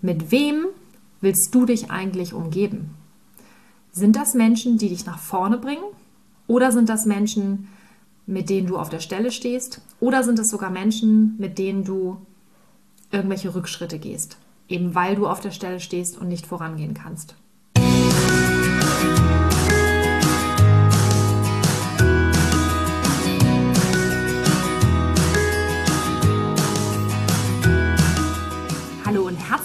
[0.00, 0.66] Mit wem
[1.20, 2.94] willst du dich eigentlich umgeben?
[3.90, 5.82] Sind das Menschen, die dich nach vorne bringen?
[6.46, 7.68] Oder sind das Menschen,
[8.26, 9.80] mit denen du auf der Stelle stehst?
[9.98, 12.18] Oder sind es sogar Menschen, mit denen du
[13.10, 14.38] irgendwelche Rückschritte gehst?
[14.68, 17.34] Eben weil du auf der Stelle stehst und nicht vorangehen kannst.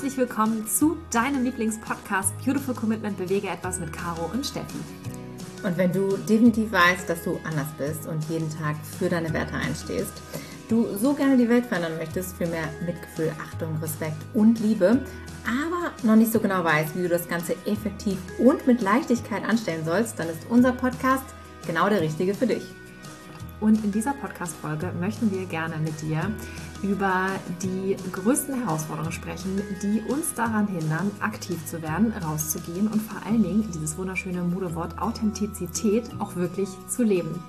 [0.04, 4.78] Herzlich willkommen zu deinem Lieblingspodcast Beautiful Commitment Bewege etwas mit Caro und Steffi.
[5.64, 9.54] Und wenn du definitiv weißt, dass du anders bist und jeden Tag für deine Werte
[9.54, 10.12] einstehst,
[10.68, 15.06] du so gerne die Welt verändern möchtest für mehr Mitgefühl, Achtung, Respekt und Liebe,
[15.46, 19.86] aber noch nicht so genau weißt, wie du das Ganze effektiv und mit Leichtigkeit anstellen
[19.86, 21.24] sollst, dann ist unser Podcast
[21.66, 22.64] genau der richtige für dich.
[23.64, 26.20] Und in dieser Podcast-Folge möchten wir gerne mit dir
[26.82, 27.30] über
[27.62, 33.42] die größten Herausforderungen sprechen, die uns daran hindern, aktiv zu werden, rauszugehen und vor allen
[33.42, 37.42] Dingen dieses wunderschöne Modewort Authentizität auch wirklich zu leben.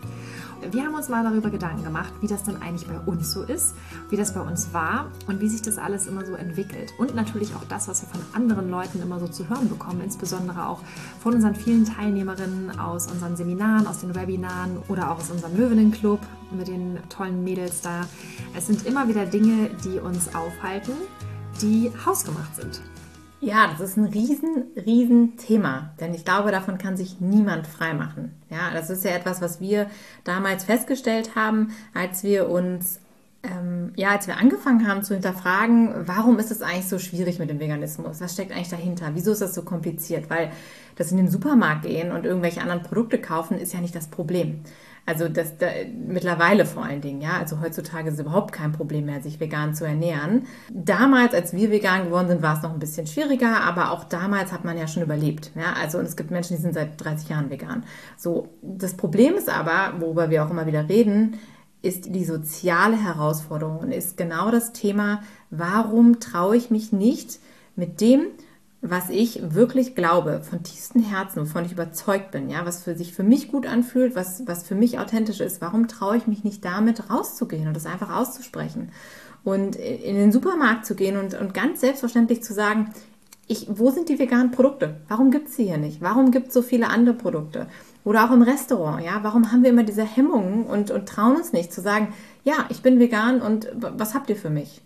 [0.70, 3.74] Wir haben uns mal darüber Gedanken gemacht, wie das dann eigentlich bei uns so ist,
[4.10, 6.92] wie das bei uns war und wie sich das alles immer so entwickelt.
[6.98, 10.68] Und natürlich auch das, was wir von anderen Leuten immer so zu hören bekommen, insbesondere
[10.68, 10.80] auch
[11.20, 16.20] von unseren vielen Teilnehmerinnen aus unseren Seminaren, aus den Webinaren oder auch aus unserem Löwenenclub
[16.50, 18.06] mit den tollen Mädels da.
[18.56, 20.92] Es sind immer wieder Dinge, die uns aufhalten,
[21.60, 22.80] die hausgemacht sind.
[23.44, 28.32] Ja, das ist ein riesen, riesen Thema, denn ich glaube, davon kann sich niemand freimachen.
[28.48, 29.90] Ja, das ist ja etwas, was wir
[30.24, 33.00] damals festgestellt haben, als wir uns
[33.42, 37.50] ähm, ja, als wir angefangen haben zu hinterfragen, warum ist es eigentlich so schwierig mit
[37.50, 38.22] dem Veganismus?
[38.22, 39.10] Was steckt eigentlich dahinter?
[39.12, 40.30] Wieso ist das so kompliziert?
[40.30, 40.50] Weil
[40.96, 44.60] das in den Supermarkt gehen und irgendwelche anderen Produkte kaufen, ist ja nicht das Problem.
[45.06, 45.66] Also das da,
[46.06, 47.38] mittlerweile vor allen Dingen, ja.
[47.38, 50.46] Also heutzutage ist es überhaupt kein Problem mehr, sich vegan zu ernähren.
[50.70, 54.52] Damals, als wir vegan geworden sind, war es noch ein bisschen schwieriger, aber auch damals
[54.52, 55.50] hat man ja schon überlebt.
[55.54, 55.74] Ja?
[55.74, 57.84] Also und es gibt Menschen, die sind seit 30 Jahren vegan.
[58.16, 61.38] So, das Problem ist aber, worüber wir auch immer wieder reden,
[61.82, 65.20] ist die soziale Herausforderung und ist genau das Thema,
[65.50, 67.40] warum traue ich mich nicht
[67.76, 68.28] mit dem,
[68.86, 73.14] was ich wirklich glaube, von tiefstem Herzen, wovon ich überzeugt bin, ja, was für sich
[73.14, 76.62] für mich gut anfühlt, was, was für mich authentisch ist, warum traue ich mich nicht
[76.66, 78.90] damit rauszugehen und das einfach auszusprechen?
[79.42, 82.92] Und in den Supermarkt zu gehen und, und ganz selbstverständlich zu sagen,
[83.46, 84.96] ich, wo sind die veganen Produkte?
[85.08, 86.02] Warum gibt es sie hier nicht?
[86.02, 87.66] Warum gibt es so viele andere Produkte?
[88.04, 91.54] Oder auch im Restaurant, ja, warum haben wir immer diese Hemmungen und, und trauen uns
[91.54, 92.12] nicht zu sagen,
[92.42, 94.82] ja, ich bin vegan und was habt ihr für mich?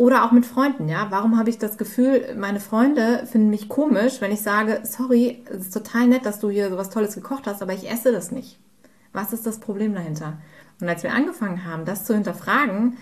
[0.00, 1.08] Oder auch mit Freunden, ja.
[1.10, 5.66] Warum habe ich das Gefühl, meine Freunde finden mich komisch, wenn ich sage, sorry, es
[5.66, 8.58] ist total nett, dass du hier sowas Tolles gekocht hast, aber ich esse das nicht.
[9.12, 10.38] Was ist das Problem dahinter?
[10.80, 12.96] Und als wir angefangen haben, das zu hinterfragen,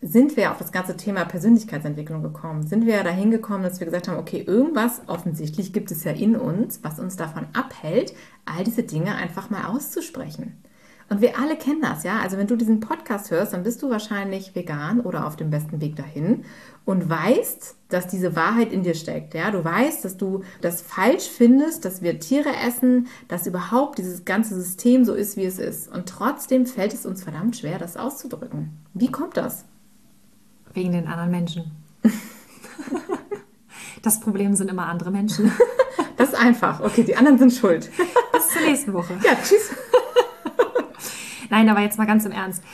[0.00, 2.66] sind wir auf das ganze Thema Persönlichkeitsentwicklung gekommen.
[2.66, 6.34] Sind wir dahin gekommen, dass wir gesagt haben, okay, irgendwas offensichtlich gibt es ja in
[6.34, 8.12] uns, was uns davon abhält,
[8.44, 10.63] all diese Dinge einfach mal auszusprechen.
[11.10, 12.20] Und wir alle kennen das, ja.
[12.20, 15.80] Also wenn du diesen Podcast hörst, dann bist du wahrscheinlich vegan oder auf dem besten
[15.80, 16.44] Weg dahin
[16.84, 19.50] und weißt, dass diese Wahrheit in dir steckt, ja.
[19.50, 24.54] Du weißt, dass du das falsch findest, dass wir Tiere essen, dass überhaupt dieses ganze
[24.54, 25.92] System so ist, wie es ist.
[25.92, 28.78] Und trotzdem fällt es uns verdammt schwer, das auszudrücken.
[28.94, 29.64] Wie kommt das?
[30.72, 31.70] Wegen den anderen Menschen.
[34.02, 35.52] das Problem sind immer andere Menschen.
[36.16, 36.80] Das ist einfach.
[36.80, 37.90] Okay, die anderen sind schuld.
[38.32, 39.18] Bis zur nächsten Woche.
[39.24, 39.70] Ja, tschüss.
[41.54, 42.64] Nein, aber jetzt mal ganz im Ernst.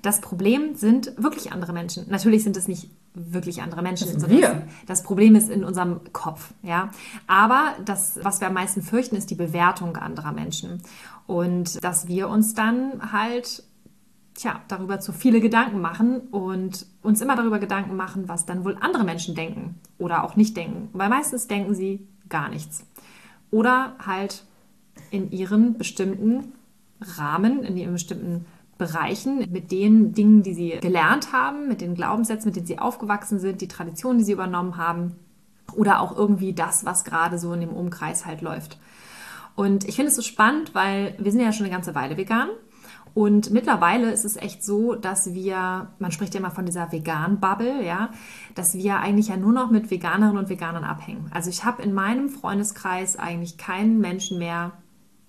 [0.00, 2.06] Das Problem sind wirklich andere Menschen.
[2.08, 4.10] Natürlich sind es nicht wirklich andere Menschen.
[4.10, 4.66] Das, sind wir.
[4.86, 6.88] das Problem ist in unserem Kopf, ja.
[7.26, 10.80] Aber das, was wir am meisten fürchten, ist die Bewertung anderer Menschen.
[11.26, 13.62] Und dass wir uns dann halt,
[14.32, 18.78] tja, darüber zu viele Gedanken machen und uns immer darüber Gedanken machen, was dann wohl
[18.80, 20.88] andere Menschen denken oder auch nicht denken.
[20.94, 22.86] Weil meistens denken sie gar nichts.
[23.50, 24.44] Oder halt
[25.10, 26.54] in ihren bestimmten
[27.00, 28.46] Rahmen, in ihren bestimmten
[28.78, 33.38] Bereichen, mit den Dingen, die sie gelernt haben, mit den Glaubenssätzen, mit denen sie aufgewachsen
[33.38, 35.16] sind, die Traditionen, die sie übernommen haben
[35.74, 38.78] oder auch irgendwie das, was gerade so in dem Umkreis halt läuft.
[39.54, 42.48] Und ich finde es so spannend, weil wir sind ja schon eine ganze Weile vegan.
[43.12, 47.84] Und mittlerweile ist es echt so, dass wir, man spricht ja immer von dieser Vegan-Bubble,
[47.84, 48.10] ja,
[48.54, 51.28] dass wir eigentlich ja nur noch mit Veganerinnen und Veganern abhängen.
[51.32, 54.72] Also ich habe in meinem Freundeskreis eigentlich keinen Menschen mehr,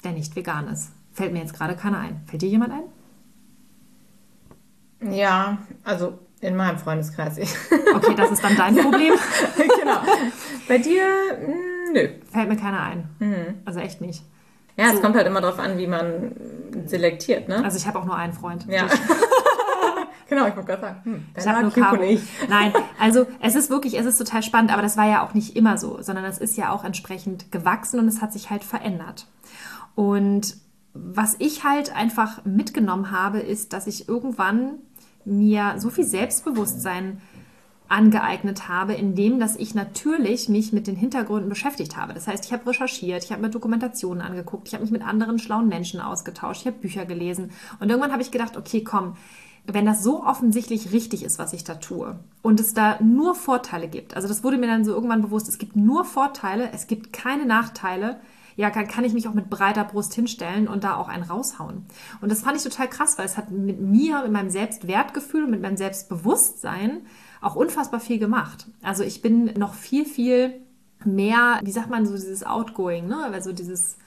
[0.03, 0.91] der nicht vegan ist.
[1.13, 2.21] Fällt mir jetzt gerade keiner ein.
[2.25, 2.83] Fällt dir jemand ein?
[5.13, 7.37] Ja, also in meinem Freundeskreis.
[7.93, 9.13] Okay, das ist dann dein Problem.
[9.79, 9.97] genau.
[10.67, 11.03] Bei dir,
[11.39, 12.07] hm, nö.
[12.31, 13.09] Fällt mir keiner ein.
[13.19, 13.59] Mhm.
[13.65, 14.23] Also echt nicht.
[14.77, 14.95] Ja, so.
[14.95, 16.31] es kommt halt immer darauf an, wie man
[16.85, 17.61] selektiert, ne?
[17.63, 18.65] Also ich habe auch nur einen Freund.
[18.67, 18.87] Ja.
[20.31, 21.97] Genau, ich wollte gerade sagen, hm, ich habe nur Caro.
[21.97, 22.23] Nicht.
[22.47, 25.57] Nein, also es ist wirklich, es ist total spannend, aber das war ja auch nicht
[25.57, 29.27] immer so, sondern es ist ja auch entsprechend gewachsen und es hat sich halt verändert.
[29.93, 30.55] Und
[30.93, 34.79] was ich halt einfach mitgenommen habe, ist, dass ich irgendwann
[35.25, 37.21] mir so viel Selbstbewusstsein
[37.91, 42.13] angeeignet habe, indem dass ich natürlich mich mit den Hintergründen beschäftigt habe.
[42.13, 45.39] Das heißt, ich habe recherchiert, ich habe mir Dokumentationen angeguckt, ich habe mich mit anderen
[45.39, 49.17] schlauen Menschen ausgetauscht, ich habe Bücher gelesen und irgendwann habe ich gedacht, okay, komm,
[49.67, 53.89] wenn das so offensichtlich richtig ist, was ich da tue und es da nur Vorteile
[53.89, 57.11] gibt, also das wurde mir dann so irgendwann bewusst, es gibt nur Vorteile, es gibt
[57.11, 58.21] keine Nachteile,
[58.55, 61.85] ja, kann, kann ich mich auch mit breiter Brust hinstellen und da auch einen raushauen.
[62.21, 65.61] Und das fand ich total krass, weil es hat mit mir, mit meinem Selbstwertgefühl, mit
[65.61, 67.01] meinem Selbstbewusstsein
[67.41, 68.67] auch unfassbar viel gemacht.
[68.81, 70.61] Also ich bin noch viel, viel
[71.03, 73.23] mehr, wie sagt man so, dieses Outgoing, ne?
[73.31, 73.97] Also dieses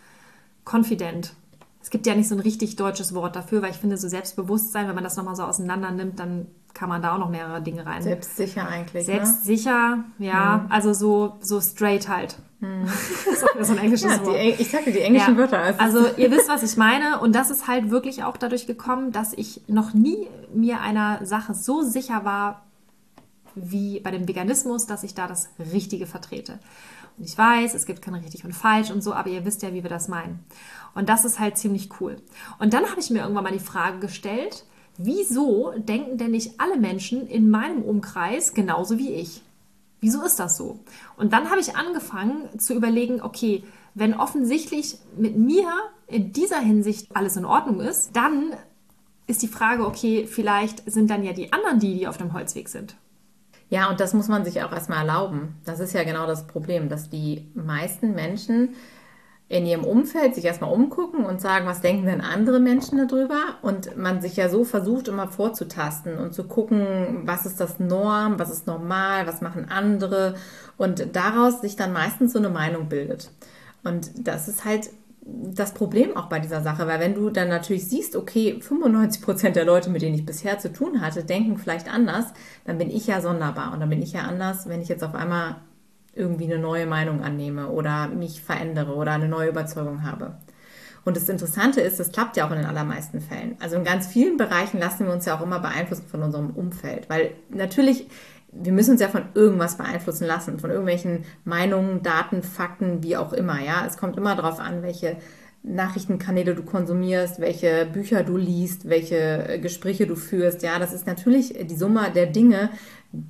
[0.64, 1.35] Confident.
[1.82, 4.88] Es gibt ja nicht so ein richtig deutsches Wort dafür, weil ich finde, so Selbstbewusstsein,
[4.88, 7.86] wenn man das nochmal so auseinander nimmt, dann kann man da auch noch mehrere Dinge
[7.86, 8.02] rein.
[8.02, 9.06] Selbstsicher eigentlich.
[9.06, 9.14] Ne?
[9.14, 10.26] Selbstsicher, ne?
[10.26, 10.72] ja, mhm.
[10.72, 12.36] also so, so straight halt.
[12.60, 12.86] Mhm.
[13.60, 14.36] so ein englisches ja, Wort.
[14.58, 15.38] ich sagte die englischen ja.
[15.38, 15.74] Wörter.
[15.78, 17.20] Also ihr wisst, was ich meine.
[17.20, 21.54] Und das ist halt wirklich auch dadurch gekommen, dass ich noch nie mir einer Sache
[21.54, 22.64] so sicher war,
[23.54, 26.58] wie bei dem Veganismus, dass ich da das Richtige vertrete.
[27.16, 29.72] Und ich weiß, es gibt kein richtig und falsch und so, aber ihr wisst ja,
[29.72, 30.44] wie wir das meinen.
[30.94, 32.16] Und das ist halt ziemlich cool.
[32.58, 34.64] Und dann habe ich mir irgendwann mal die Frage gestellt,
[34.96, 39.43] wieso denken denn nicht alle Menschen in meinem Umkreis genauso wie ich?
[40.00, 40.81] Wieso ist das so?
[41.17, 43.64] Und dann habe ich angefangen zu überlegen, okay,
[43.94, 45.70] wenn offensichtlich mit mir
[46.06, 48.52] in dieser Hinsicht alles in Ordnung ist, dann
[49.26, 52.69] ist die Frage, okay, vielleicht sind dann ja die anderen die, die auf dem Holzweg
[52.69, 52.96] sind.
[53.70, 55.55] Ja, und das muss man sich auch erstmal erlauben.
[55.64, 58.75] Das ist ja genau das Problem, dass die meisten Menschen
[59.54, 63.38] in ihrem Umfeld sich erstmal umgucken und sagen, was denken denn andere Menschen darüber?
[63.62, 68.40] Und man sich ja so versucht, immer vorzutasten und zu gucken, was ist das Norm,
[68.40, 70.34] was ist normal, was machen andere
[70.76, 73.30] und daraus sich dann meistens so eine Meinung bildet.
[73.84, 74.90] Und das ist halt
[75.24, 79.54] das Problem auch bei dieser Sache, weil wenn du dann natürlich siehst, okay, 95 Prozent
[79.54, 82.26] der Leute, mit denen ich bisher zu tun hatte, denken vielleicht anders,
[82.64, 85.14] dann bin ich ja sonderbar und dann bin ich ja anders, wenn ich jetzt auf
[85.14, 85.58] einmal
[86.16, 90.38] irgendwie eine neue Meinung annehme oder mich verändere oder eine neue Überzeugung habe.
[91.05, 93.56] Und das Interessante ist, das klappt ja auch in den allermeisten Fällen.
[93.61, 97.11] Also in ganz vielen Bereichen lassen wir uns ja auch immer beeinflussen von unserem Umfeld,
[97.11, 98.08] weil natürlich
[98.56, 103.32] wir müssen uns ja von irgendwas beeinflussen lassen, von irgendwelchen Meinungen, Daten, Fakten, wie auch
[103.32, 103.60] immer.
[103.60, 105.17] Ja, es kommt immer darauf an, welche
[105.62, 110.62] Nachrichtenkanäle du konsumierst, welche Bücher du liest, welche Gespräche du führst.
[110.62, 112.70] Ja, das ist natürlich die Summe der Dinge,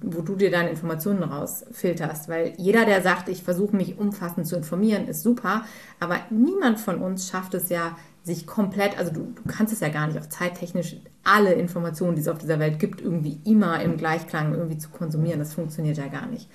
[0.01, 2.29] wo du dir deine Informationen rausfilterst.
[2.29, 5.65] Weil jeder, der sagt, ich versuche mich umfassend zu informieren, ist super.
[6.01, 9.91] Aber niemand von uns schafft es ja, sich komplett, also du, du kannst es ja
[9.91, 13.99] gar nicht auch zeittechnisch alle Informationen, die es auf dieser Welt gibt, irgendwie immer im
[13.99, 15.39] Gleichklang irgendwie zu konsumieren.
[15.39, 16.49] Das funktioniert ja gar nicht.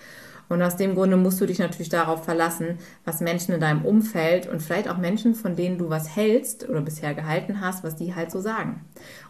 [0.50, 4.48] Und aus dem Grunde musst du dich natürlich darauf verlassen, was Menschen in deinem Umfeld
[4.48, 8.16] und vielleicht auch Menschen, von denen du was hältst oder bisher gehalten hast, was die
[8.16, 8.84] halt so sagen.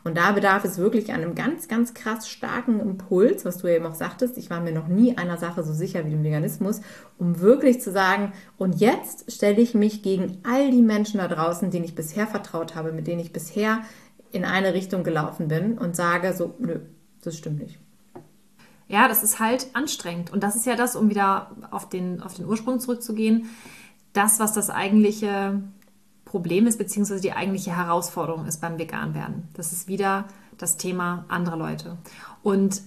[0.06, 3.96] Und da bedarf es wirklich einem ganz, ganz krass starken Impuls, was du eben auch
[3.96, 4.38] sagtest.
[4.38, 6.80] Ich war mir noch nie einer Sache so sicher wie dem Veganismus,
[7.18, 11.70] um wirklich zu sagen, und jetzt stelle ich mich gegen all die Menschen da draußen,
[11.70, 13.82] denen ich bisher vertraut habe, mit denen ich bisher
[14.32, 16.80] in eine Richtung gelaufen bin und sage so, nö,
[17.22, 17.80] das stimmt nicht.
[18.90, 20.34] Ja, das ist halt anstrengend.
[20.34, 23.50] Und das ist ja das, um wieder auf den, auf den Ursprung zurückzugehen,
[24.14, 25.62] das, was das eigentliche
[26.26, 29.48] Problem ist, beziehungsweise die eigentliche Herausforderung ist beim Veganwerden.
[29.54, 30.26] Das ist wieder
[30.58, 31.98] das Thema andere Leute.
[32.42, 32.82] Und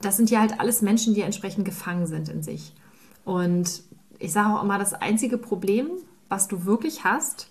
[0.00, 2.74] das sind ja halt alles Menschen, die entsprechend gefangen sind in sich.
[3.24, 3.82] Und
[4.18, 5.88] ich sage auch immer, das einzige Problem,
[6.28, 7.50] was du wirklich hast,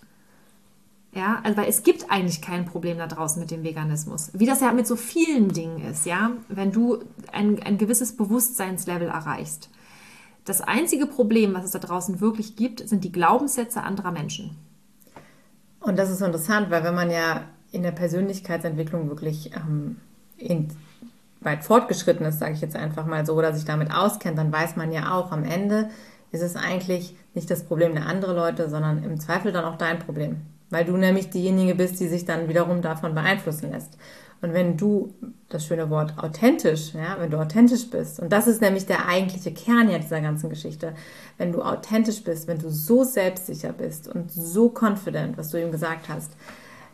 [1.17, 4.29] ja, also weil es gibt eigentlich kein Problem da draußen mit dem Veganismus.
[4.33, 6.99] Wie das ja mit so vielen Dingen ist, ja, wenn du
[7.33, 9.69] ein, ein gewisses Bewusstseinslevel erreichst.
[10.45, 14.55] Das einzige Problem, was es da draußen wirklich gibt, sind die Glaubenssätze anderer Menschen.
[15.79, 19.97] Und das ist interessant, weil wenn man ja in der Persönlichkeitsentwicklung wirklich ähm,
[20.37, 20.69] in,
[21.41, 24.75] weit fortgeschritten ist, sage ich jetzt einfach mal so, oder sich damit auskennt, dann weiß
[24.75, 25.89] man ja auch, am Ende
[26.31, 29.97] ist es eigentlich nicht das Problem der anderen Leute, sondern im Zweifel dann auch dein
[29.99, 33.97] Problem weil du nämlich diejenige bist, die sich dann wiederum davon beeinflussen lässt.
[34.41, 35.13] Und wenn du,
[35.49, 39.51] das schöne Wort, authentisch, ja, wenn du authentisch bist, und das ist nämlich der eigentliche
[39.51, 40.93] Kern ja dieser ganzen Geschichte,
[41.37, 45.71] wenn du authentisch bist, wenn du so selbstsicher bist und so confident, was du ihm
[45.71, 46.33] gesagt hast,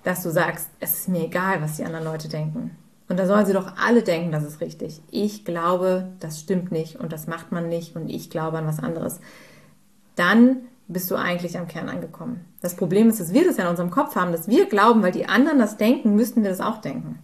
[0.03, 2.77] dass du sagst, es ist mir egal, was die anderen Leute denken.
[3.09, 5.01] Und da sollen sie doch alle denken, das ist richtig.
[5.11, 8.79] Ich glaube, das stimmt nicht und das macht man nicht und ich glaube an was
[8.79, 9.19] anderes.
[10.15, 12.45] Dann bist du eigentlich am Kern angekommen.
[12.61, 15.11] Das Problem ist, dass wir das ja in unserem Kopf haben, dass wir glauben, weil
[15.11, 17.19] die anderen das denken, müssten wir das auch denken.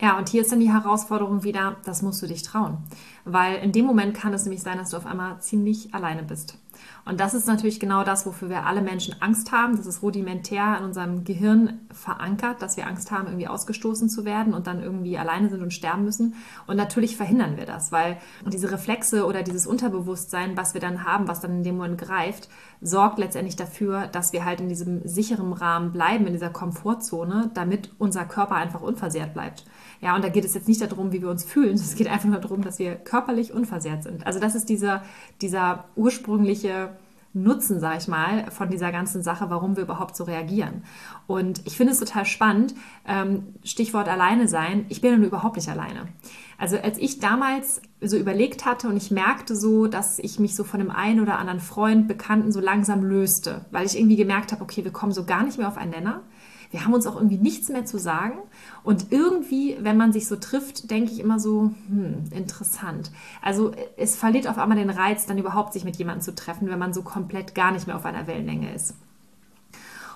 [0.00, 2.78] Ja, und hier ist dann die Herausforderung wieder, das musst du dich trauen.
[3.24, 6.58] Weil in dem Moment kann es nämlich sein, dass du auf einmal ziemlich alleine bist.
[7.04, 9.76] Und das ist natürlich genau das, wofür wir alle Menschen Angst haben.
[9.76, 14.54] Das ist rudimentär in unserem Gehirn verankert, dass wir Angst haben, irgendwie ausgestoßen zu werden
[14.54, 16.34] und dann irgendwie alleine sind und sterben müssen.
[16.66, 21.28] Und natürlich verhindern wir das, weil diese Reflexe oder dieses Unterbewusstsein, was wir dann haben,
[21.28, 22.48] was dann in dem Moment greift,
[22.80, 27.90] sorgt letztendlich dafür, dass wir halt in diesem sicheren Rahmen bleiben, in dieser Komfortzone, damit
[27.98, 29.64] unser Körper einfach unversehrt bleibt.
[30.00, 32.28] Ja, und da geht es jetzt nicht darum, wie wir uns fühlen, es geht einfach
[32.28, 34.26] nur darum, dass wir körperlich unversehrt sind.
[34.26, 35.02] Also das ist dieser,
[35.40, 36.90] dieser ursprüngliche
[37.36, 40.84] Nutzen, sage ich mal, von dieser ganzen Sache, warum wir überhaupt so reagieren.
[41.26, 42.74] Und ich finde es total spannend,
[43.06, 46.08] ähm, Stichwort alleine sein, ich bin überhaupt nicht alleine.
[46.56, 50.64] Also als ich damals so überlegt hatte und ich merkte so, dass ich mich so
[50.64, 54.62] von dem einen oder anderen Freund, Bekannten so langsam löste, weil ich irgendwie gemerkt habe,
[54.62, 56.22] okay, wir kommen so gar nicht mehr auf einen Nenner
[56.70, 58.38] wir haben uns auch irgendwie nichts mehr zu sagen.
[58.82, 63.10] Und irgendwie, wenn man sich so trifft, denke ich immer so, hm, interessant.
[63.42, 66.78] Also es verliert auf einmal den Reiz, dann überhaupt sich mit jemandem zu treffen, wenn
[66.78, 68.94] man so komplett gar nicht mehr auf einer Wellenlänge ist.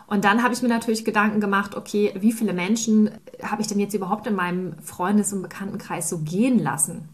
[0.06, 3.12] Und dann habe ich mir natürlich Gedanken gemacht, okay, wie viele Menschen
[3.44, 7.08] habe ich denn jetzt überhaupt in meinem Freundes- und Bekanntenkreis so gehen lassen?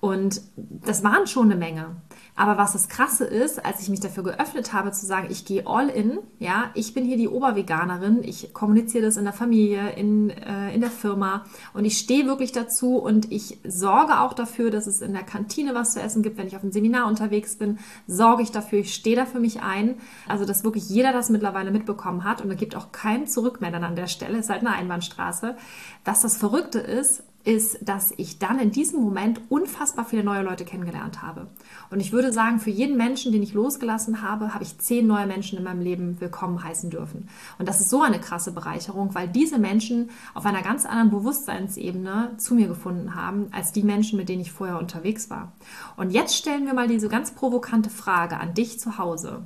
[0.00, 1.96] Und das waren schon eine Menge.
[2.36, 5.66] Aber was das Krasse ist, als ich mich dafür geöffnet habe, zu sagen, ich gehe
[5.66, 10.30] all in, ja, ich bin hier die Oberveganerin, ich kommuniziere das in der Familie, in,
[10.30, 14.88] äh, in der Firma und ich stehe wirklich dazu und ich sorge auch dafür, dass
[14.88, 17.78] es in der Kantine was zu essen gibt, wenn ich auf einem Seminar unterwegs bin,
[18.08, 19.94] sorge ich dafür, ich stehe da für mich ein.
[20.28, 23.70] Also, dass wirklich jeder das mittlerweile mitbekommen hat und da gibt auch kein Zurück mehr
[23.70, 25.56] dann an der Stelle, ist halt eine Einbahnstraße.
[26.02, 30.64] Dass das Verrückte ist, ist, dass ich dann in diesem Moment unfassbar viele neue Leute
[30.64, 31.46] kennengelernt habe.
[31.90, 35.26] Und ich würde sagen, für jeden Menschen, den ich losgelassen habe, habe ich zehn neue
[35.26, 37.28] Menschen in meinem Leben willkommen heißen dürfen.
[37.58, 42.32] Und das ist so eine krasse Bereicherung, weil diese Menschen auf einer ganz anderen Bewusstseinsebene
[42.38, 45.52] zu mir gefunden haben, als die Menschen, mit denen ich vorher unterwegs war.
[45.96, 49.44] Und jetzt stellen wir mal diese ganz provokante Frage an dich zu Hause.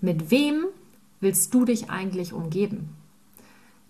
[0.00, 0.64] Mit wem
[1.20, 2.96] willst du dich eigentlich umgeben?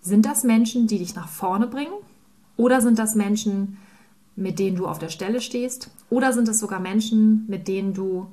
[0.01, 1.93] Sind das Menschen, die dich nach vorne bringen?
[2.57, 3.79] Oder sind das Menschen,
[4.37, 5.91] mit denen du auf der Stelle stehst?
[6.11, 8.29] Oder sind es sogar Menschen, mit denen du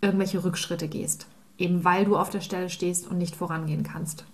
[0.00, 1.26] irgendwelche Rückschritte gehst?
[1.58, 4.24] Eben weil du auf der Stelle stehst und nicht vorangehen kannst.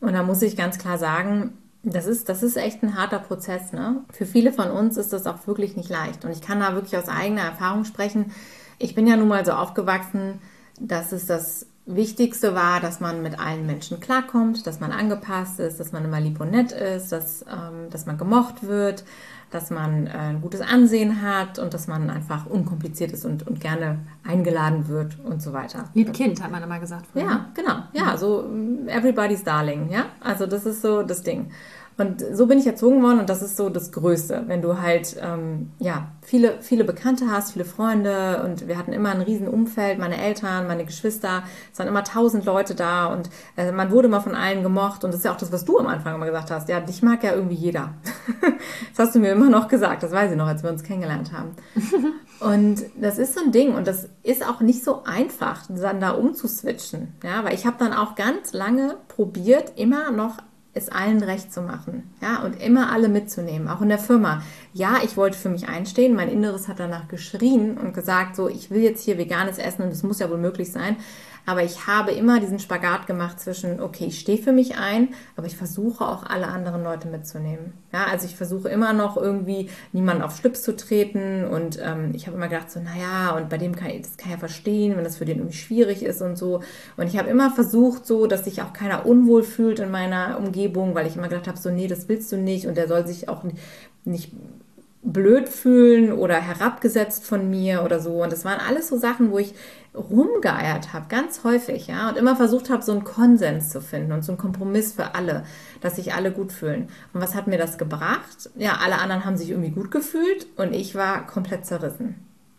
[0.00, 3.72] Und da muss ich ganz klar sagen, das ist, das ist echt ein harter Prozess.
[3.72, 4.02] Ne?
[4.12, 6.24] Für viele von uns ist das auch wirklich nicht leicht.
[6.24, 8.32] Und ich kann da wirklich aus eigener Erfahrung sprechen.
[8.78, 10.40] Ich bin ja nun mal so aufgewachsen,
[10.78, 15.80] dass es das Wichtigste war, dass man mit allen Menschen klarkommt, dass man angepasst ist,
[15.80, 19.04] dass man immer lieb und nett ist, dass, ähm, dass man gemocht wird,
[19.50, 23.60] dass man äh, ein gutes Ansehen hat und dass man einfach unkompliziert ist und, und
[23.60, 25.90] gerne eingeladen wird und so weiter.
[25.94, 27.06] Lieb Kind, hat man immer gesagt.
[27.12, 27.22] Früher.
[27.22, 27.82] Ja, genau.
[27.92, 28.48] Ja, so
[28.86, 29.90] everybody's darling.
[29.90, 31.50] Ja, also das ist so das Ding.
[32.00, 35.16] Und so bin ich erzogen worden und das ist so das Größte, wenn du halt
[35.20, 39.98] ähm, ja viele viele Bekannte hast, viele Freunde und wir hatten immer ein riesen Umfeld,
[39.98, 43.28] meine Eltern, meine Geschwister, es waren immer tausend Leute da und
[43.58, 45.78] äh, man wurde immer von allen gemocht und das ist ja auch das, was du
[45.78, 46.70] am Anfang immer gesagt hast.
[46.70, 47.92] Ja, dich mag ja irgendwie jeder.
[48.96, 51.32] das hast du mir immer noch gesagt, das weiß ich noch, als wir uns kennengelernt
[51.34, 51.50] haben.
[52.40, 56.12] Und das ist so ein Ding und das ist auch nicht so einfach, dann da
[56.12, 57.12] umzuswitchen.
[57.22, 60.38] Ja, weil ich habe dann auch ganz lange probiert, immer noch
[60.72, 64.42] es allen recht zu machen, ja, und immer alle mitzunehmen, auch in der Firma.
[64.72, 68.70] Ja, ich wollte für mich einstehen, mein Inneres hat danach geschrien und gesagt, so, ich
[68.70, 70.96] will jetzt hier veganes essen und es muss ja wohl möglich sein,
[71.46, 75.46] aber ich habe immer diesen Spagat gemacht zwischen, okay, ich stehe für mich ein, aber
[75.46, 77.72] ich versuche auch alle anderen Leute mitzunehmen.
[77.92, 82.26] Ja, also ich versuche immer noch irgendwie niemanden auf Schlips zu treten und ähm, ich
[82.26, 84.96] habe immer gedacht so, naja, und bei dem kann ich, das kann ich ja verstehen,
[84.96, 86.62] wenn das für den irgendwie schwierig ist und so.
[86.96, 90.94] Und ich habe immer versucht so, dass sich auch keiner unwohl fühlt in meiner Umgebung,
[90.94, 93.28] weil ich immer gedacht habe so, nee, das willst du nicht und der soll sich
[93.28, 93.44] auch
[94.04, 94.32] nicht
[95.02, 98.22] blöd fühlen oder herabgesetzt von mir oder so.
[98.22, 99.54] Und das waren alles so Sachen, wo ich
[99.94, 104.24] rumgeeiert habe, ganz häufig, ja, und immer versucht habe, so einen Konsens zu finden und
[104.24, 105.44] so einen Kompromiss für alle,
[105.80, 106.88] dass sich alle gut fühlen.
[107.12, 108.50] Und was hat mir das gebracht?
[108.56, 112.14] Ja, alle anderen haben sich irgendwie gut gefühlt und ich war komplett zerrissen.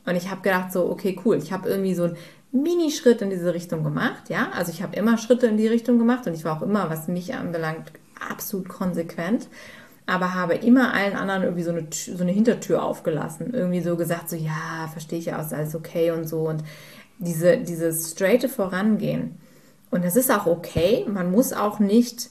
[0.06, 2.18] Und ich habe gedacht, so, okay, cool, ich habe irgendwie so einen
[2.52, 6.28] Minischritt in diese Richtung gemacht, ja, also ich habe immer Schritte in die Richtung gemacht
[6.28, 9.48] und ich war auch immer, was mich anbelangt, absolut konsequent
[10.12, 13.54] aber habe immer allen anderen irgendwie so eine, so eine Hintertür aufgelassen.
[13.54, 16.50] Irgendwie so gesagt, so ja, verstehe ich ja, ist alles okay und so.
[16.50, 16.64] Und
[17.22, 19.38] diese, dieses straighte Vorangehen.
[19.90, 21.06] Und das ist auch okay.
[21.08, 22.30] Man muss auch nicht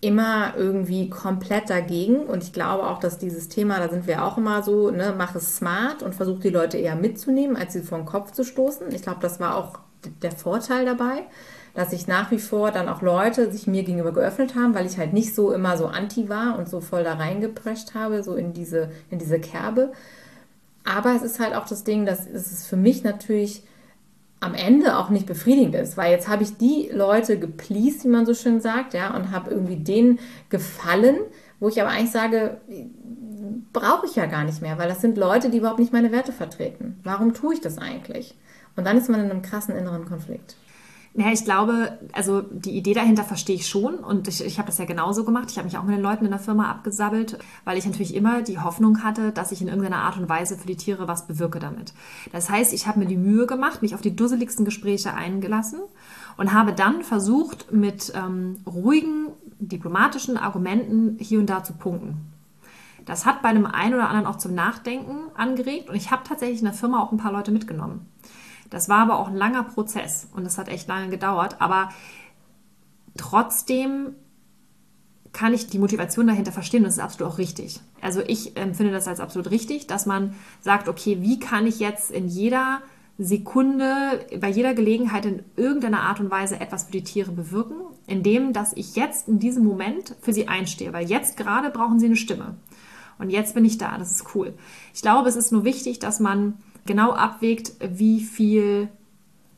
[0.00, 2.20] immer irgendwie komplett dagegen.
[2.20, 5.34] Und ich glaube auch, dass dieses Thema, da sind wir auch immer so, ne, mach
[5.34, 8.92] es smart und versuch die Leute eher mitzunehmen, als sie vor den Kopf zu stoßen.
[8.94, 9.78] Ich glaube, das war auch
[10.22, 11.24] der Vorteil dabei,
[11.74, 14.96] dass ich nach wie vor dann auch Leute sich mir gegenüber geöffnet haben, weil ich
[14.96, 18.54] halt nicht so immer so anti war und so voll da reingeprescht habe, so in
[18.54, 19.92] diese, in diese Kerbe.
[20.84, 23.64] Aber es ist halt auch das Ding, dass es für mich natürlich
[24.40, 28.24] am Ende auch nicht befriedigend ist, weil jetzt habe ich die Leute gepleased, wie man
[28.24, 30.18] so schön sagt, ja, und habe irgendwie denen
[30.48, 31.18] gefallen,
[31.60, 32.58] wo ich aber eigentlich sage,
[33.72, 36.32] brauche ich ja gar nicht mehr, weil das sind Leute, die überhaupt nicht meine Werte
[36.32, 36.98] vertreten.
[37.04, 38.34] Warum tue ich das eigentlich?
[38.76, 40.56] Und dann ist man in einem krassen inneren Konflikt.
[41.14, 44.78] Ja, ich glaube, also die Idee dahinter verstehe ich schon und ich, ich habe das
[44.78, 45.50] ja genauso gemacht.
[45.50, 48.42] Ich habe mich auch mit den Leuten in der Firma abgesabbelt, weil ich natürlich immer
[48.42, 51.58] die Hoffnung hatte, dass ich in irgendeiner Art und Weise für die Tiere was bewirke
[51.58, 51.94] damit.
[52.30, 55.80] Das heißt, ich habe mir die Mühe gemacht, mich auf die dusseligsten Gespräche eingelassen
[56.36, 59.26] und habe dann versucht, mit ähm, ruhigen,
[59.58, 62.18] diplomatischen Argumenten hier und da zu punkten.
[63.04, 66.60] Das hat bei einem einen oder anderen auch zum Nachdenken angeregt und ich habe tatsächlich
[66.60, 68.06] in der Firma auch ein paar Leute mitgenommen.
[68.70, 71.60] Das war aber auch ein langer Prozess und das hat echt lange gedauert.
[71.60, 71.90] Aber
[73.16, 74.14] trotzdem
[75.32, 77.80] kann ich die Motivation dahinter verstehen und das ist absolut auch richtig.
[78.00, 82.10] Also ich empfinde das als absolut richtig, dass man sagt, okay, wie kann ich jetzt
[82.10, 82.80] in jeder
[83.18, 88.52] Sekunde, bei jeder Gelegenheit in irgendeiner Art und Weise etwas für die Tiere bewirken, indem
[88.52, 92.16] dass ich jetzt in diesem Moment für sie einstehe, weil jetzt gerade brauchen sie eine
[92.16, 92.56] Stimme.
[93.18, 94.54] Und jetzt bin ich da, das ist cool.
[94.94, 96.54] Ich glaube, es ist nur wichtig, dass man
[96.90, 98.88] genau abwägt, wie viel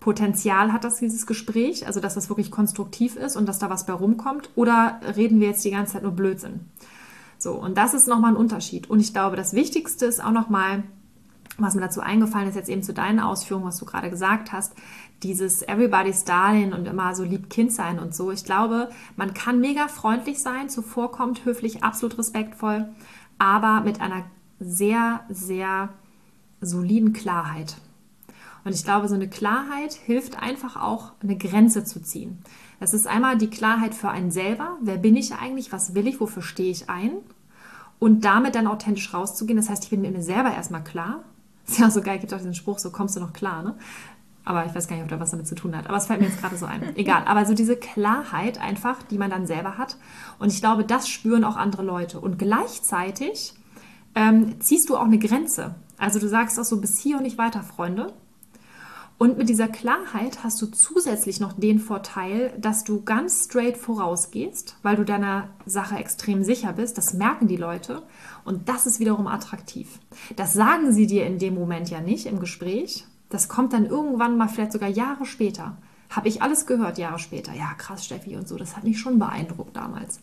[0.01, 3.87] Potenzial hat das dieses Gespräch, also dass das wirklich konstruktiv ist und dass da was
[3.87, 6.61] bei rumkommt, oder reden wir jetzt die ganze Zeit nur Blödsinn?
[7.39, 8.91] So, und das ist nochmal ein Unterschied.
[8.91, 10.83] Und ich glaube, das Wichtigste ist auch nochmal,
[11.57, 14.75] was mir dazu eingefallen ist, jetzt eben zu deinen Ausführungen, was du gerade gesagt hast,
[15.23, 18.31] dieses Everybody's Darling und immer so lieb Kind sein und so.
[18.31, 22.89] Ich glaube, man kann mega freundlich sein, zuvorkommt, höflich, absolut respektvoll,
[23.39, 24.25] aber mit einer
[24.61, 25.89] sehr, sehr
[26.63, 27.77] soliden Klarheit.
[28.65, 32.39] Und ich glaube, so eine Klarheit hilft einfach auch, eine Grenze zu ziehen.
[32.81, 34.77] Das ist einmal die Klarheit für einen selber.
[34.81, 35.73] Wer bin ich eigentlich?
[35.73, 36.21] Was will ich?
[36.21, 37.13] Wofür stehe ich ein?
[37.99, 39.57] Und damit dann authentisch rauszugehen.
[39.57, 41.25] Das heißt, ich bin mir selber erstmal klar.
[41.67, 43.77] Ist ja so geil, gibt auch diesen Spruch, so kommst du noch klar, ne?
[44.45, 45.87] Aber ich weiß gar nicht, ob da was damit zu tun hat.
[45.87, 46.83] Aber es fällt mir jetzt gerade so ein.
[46.97, 47.23] Egal.
[47.27, 49.97] Aber so diese Klarheit einfach, die man dann selber hat.
[50.41, 52.19] Und ich glaube, das spüren auch andere Leute.
[52.19, 53.55] Und gleichzeitig
[54.17, 55.77] ähm, ziehst du auch eine Grenze.
[56.03, 58.13] Also du sagst auch so bis hier und nicht weiter, Freunde.
[59.19, 64.79] Und mit dieser Klarheit hast du zusätzlich noch den Vorteil, dass du ganz straight vorausgehst,
[64.83, 66.99] weil du deiner Sache extrem sicher bist.
[66.99, 68.03] Das merken die Leute
[68.45, 70.01] und das ist wiederum attraktiv.
[70.35, 73.07] Das sagen sie dir in dem Moment ja nicht im Gespräch.
[73.29, 75.77] Das kommt dann irgendwann mal vielleicht sogar Jahre später.
[76.11, 77.53] Habe ich alles gehört Jahre später.
[77.55, 78.57] Ja, krass, Steffi und so.
[78.57, 80.19] Das hat mich schon beeindruckt damals.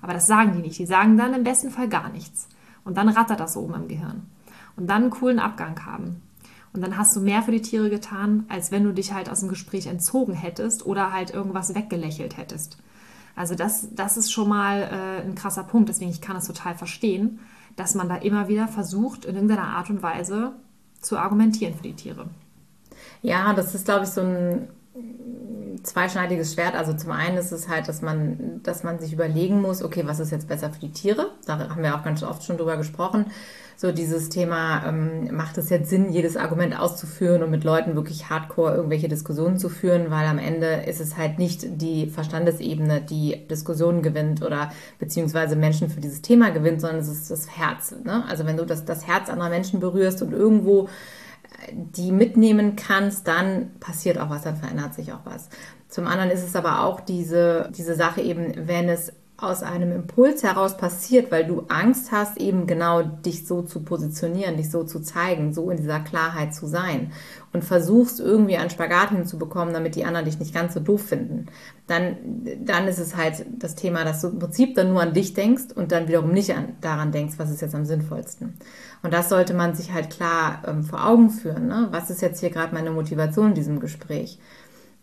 [0.00, 0.80] Aber das sagen die nicht.
[0.80, 2.48] Die sagen dann im besten Fall gar nichts.
[2.82, 4.26] Und dann rattert das oben im Gehirn
[4.76, 6.22] und dann einen coolen Abgang haben.
[6.72, 9.40] Und dann hast du mehr für die Tiere getan, als wenn du dich halt aus
[9.40, 12.78] dem Gespräch entzogen hättest oder halt irgendwas weggelächelt hättest.
[13.36, 15.88] Also das, das ist schon mal äh, ein krasser Punkt.
[15.88, 17.40] Deswegen ich kann es total verstehen,
[17.76, 20.52] dass man da immer wieder versucht, in irgendeiner Art und Weise
[21.00, 22.26] zu argumentieren für die Tiere.
[23.22, 24.68] Ja, das ist, glaube ich, so ein
[25.82, 26.74] zweischneidiges Schwert.
[26.74, 30.20] Also zum einen ist es halt, dass man, dass man sich überlegen muss, okay, was
[30.20, 31.30] ist jetzt besser für die Tiere?
[31.46, 33.26] Da haben wir auch ganz oft schon drüber gesprochen.
[33.76, 38.28] So dieses Thema, ähm, macht es jetzt Sinn, jedes Argument auszuführen und mit Leuten wirklich
[38.28, 43.48] hardcore irgendwelche Diskussionen zu führen, weil am Ende ist es halt nicht die Verstandesebene, die
[43.50, 47.94] Diskussionen gewinnt oder beziehungsweise Menschen für dieses Thema gewinnt, sondern es ist das Herz.
[48.04, 48.24] Ne?
[48.28, 50.88] Also wenn du das, das Herz anderer Menschen berührst und irgendwo
[51.72, 55.48] die mitnehmen kannst, dann passiert auch was, dann verändert sich auch was.
[55.88, 60.42] Zum anderen ist es aber auch diese, diese Sache eben, wenn es aus einem Impuls
[60.42, 65.00] heraus passiert, weil du Angst hast, eben genau dich so zu positionieren, dich so zu
[65.00, 67.12] zeigen, so in dieser Klarheit zu sein
[67.52, 71.46] und versuchst irgendwie einen Spagat hinzubekommen, damit die anderen dich nicht ganz so doof finden,
[71.86, 72.16] dann,
[72.64, 75.72] dann ist es halt das Thema, dass du im Prinzip dann nur an dich denkst
[75.74, 78.54] und dann wiederum nicht an, daran denkst, was ist jetzt am sinnvollsten.
[79.02, 81.66] Und das sollte man sich halt klar ähm, vor Augen führen.
[81.66, 81.88] Ne?
[81.90, 84.38] Was ist jetzt hier gerade meine Motivation in diesem Gespräch?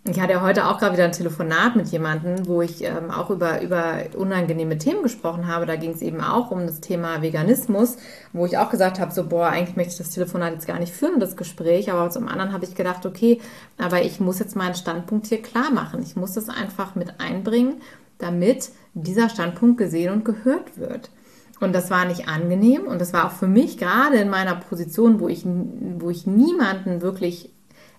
[0.05, 3.29] Ich hatte ja heute auch gerade wieder ein Telefonat mit jemandem, wo ich ähm, auch
[3.29, 5.65] über, über unangenehme Themen gesprochen habe.
[5.65, 7.97] Da ging es eben auch um das Thema Veganismus,
[8.31, 10.93] wo ich auch gesagt habe, so, boah, eigentlich möchte ich das Telefonat jetzt gar nicht
[10.93, 11.91] führen, das Gespräch.
[11.91, 13.41] Aber zum anderen habe ich gedacht, okay,
[13.77, 16.01] aber ich muss jetzt meinen Standpunkt hier klar machen.
[16.01, 17.81] Ich muss das einfach mit einbringen,
[18.19, 21.11] damit dieser Standpunkt gesehen und gehört wird.
[21.59, 25.19] Und das war nicht angenehm und das war auch für mich gerade in meiner Position,
[25.19, 27.51] wo ich, wo ich niemanden wirklich,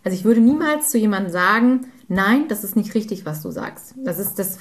[0.04, 3.94] also ich würde niemals zu jemandem sagen, nein, das ist nicht richtig, was du sagst.
[4.04, 4.58] Das ist, das,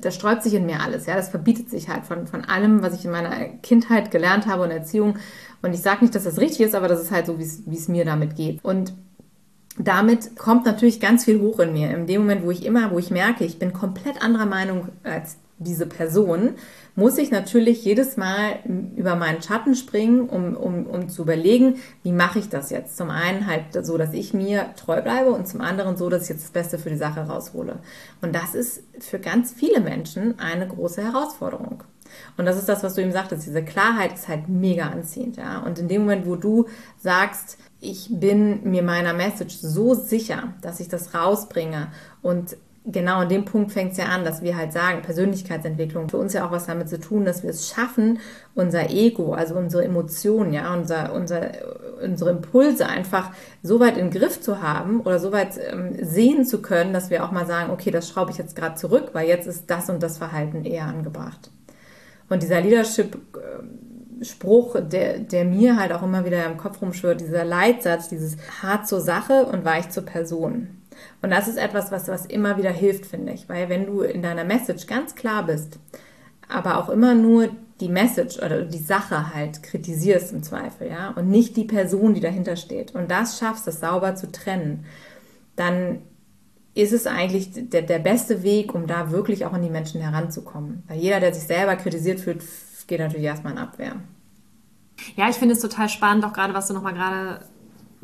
[0.00, 2.94] das sträubt sich in mir alles, ja, das verbietet sich halt von, von allem, was
[2.94, 5.16] ich in meiner Kindheit gelernt habe und Erziehung.
[5.62, 7.88] Und ich sage nicht, dass das richtig ist, aber das ist halt so, wie es
[7.88, 8.64] mir damit geht.
[8.64, 8.92] Und
[9.78, 11.90] damit kommt natürlich ganz viel hoch in mir.
[11.94, 15.36] In dem Moment, wo ich immer, wo ich merke, ich bin komplett anderer Meinung als
[15.58, 16.54] diese Person,
[16.94, 18.58] muss ich natürlich jedes Mal
[18.96, 22.96] über meinen Schatten springen, um, um, um zu überlegen, wie mache ich das jetzt?
[22.96, 26.28] Zum einen halt so, dass ich mir treu bleibe und zum anderen so, dass ich
[26.30, 27.78] jetzt das Beste für die Sache raushole.
[28.20, 31.84] Und das ist für ganz viele Menschen eine große Herausforderung.
[32.36, 33.46] Und das ist das, was du eben sagtest.
[33.46, 35.58] Diese Klarheit ist halt mega anziehend, ja.
[35.60, 36.66] Und in dem Moment, wo du
[36.98, 41.88] sagst, ich bin mir meiner Message so sicher, dass ich das rausbringe
[42.22, 46.16] und genau an dem Punkt fängt es ja an, dass wir halt sagen, Persönlichkeitsentwicklung für
[46.18, 48.20] uns ja auch was damit zu tun, dass wir es schaffen,
[48.54, 51.50] unser Ego, also unsere Emotionen, ja, unser, unser,
[52.02, 56.44] unsere Impulse einfach so weit in den Griff zu haben oder so weit ähm, sehen
[56.44, 59.26] zu können, dass wir auch mal sagen, okay, das schraube ich jetzt gerade zurück, weil
[59.28, 61.50] jetzt ist das und das Verhalten eher angebracht.
[62.28, 68.08] Und dieser Leadership-Spruch, der, der mir halt auch immer wieder im Kopf rumschwirrt, dieser Leitsatz,
[68.08, 70.68] dieses hart zur Sache und weich zur Person.
[71.22, 73.48] Und das ist etwas, was, was immer wieder hilft, finde ich.
[73.48, 75.78] Weil wenn du in deiner Message ganz klar bist,
[76.48, 77.48] aber auch immer nur
[77.80, 82.20] die Message oder die Sache halt kritisierst im Zweifel, ja, und nicht die Person, die
[82.20, 84.84] dahinter steht, und das schaffst, das sauber zu trennen,
[85.56, 86.00] dann
[86.74, 90.82] ist es eigentlich der, der beste Weg, um da wirklich auch an die Menschen heranzukommen.
[90.88, 92.42] Weil jeder, der sich selber kritisiert fühlt,
[92.86, 93.96] geht natürlich erstmal in Abwehr.
[95.16, 97.40] Ja, ich finde es total spannend, auch gerade was du nochmal gerade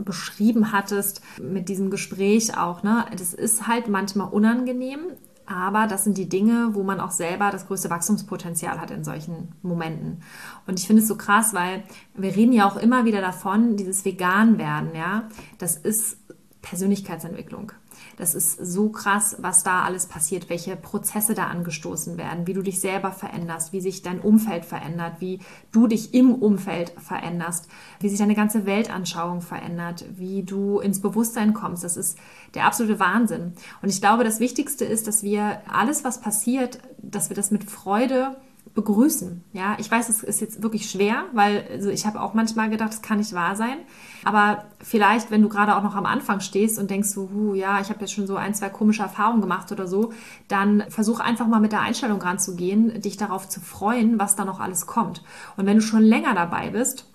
[0.05, 2.83] beschrieben hattest mit diesem Gespräch auch.
[2.83, 3.07] Ne?
[3.17, 5.01] Das ist halt manchmal unangenehm,
[5.47, 9.55] aber das sind die Dinge, wo man auch selber das größte Wachstumspotenzial hat in solchen
[9.63, 10.23] Momenten.
[10.67, 11.83] Und ich finde es so krass, weil
[12.15, 16.19] wir reden ja auch immer wieder davon, dieses Vegan werden, ja, das ist
[16.63, 17.73] Persönlichkeitsentwicklung.
[18.17, 22.63] Das ist so krass, was da alles passiert, welche Prozesse da angestoßen werden, wie du
[22.63, 27.69] dich selber veränderst, wie sich dein Umfeld verändert, wie du dich im Umfeld veränderst,
[28.01, 31.85] wie sich deine ganze Weltanschauung verändert, wie du ins Bewusstsein kommst.
[31.85, 32.19] Das ist
[32.55, 33.53] der absolute Wahnsinn.
[33.83, 37.65] Und ich glaube, das Wichtigste ist, dass wir alles, was passiert, dass wir das mit
[37.65, 38.37] Freude
[38.75, 39.45] begrüßen.
[39.53, 42.93] Ja, ich weiß, es ist jetzt wirklich schwer, weil also ich habe auch manchmal gedacht,
[42.93, 43.79] es kann nicht wahr sein.
[44.25, 47.81] Aber vielleicht, wenn du gerade auch noch am Anfang stehst und denkst so, huh, ja,
[47.81, 50.13] ich habe jetzt schon so ein, zwei komische Erfahrungen gemacht oder so,
[50.49, 54.61] dann versuch einfach mal mit der Einstellung ranzugehen, dich darauf zu freuen, was da noch
[54.61, 55.23] alles kommt.
[55.57, 57.12] Und wenn du schon länger dabei bist,